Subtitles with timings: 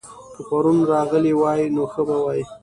[0.33, 2.41] که پرون راغلی وای؛ نو ښه به وای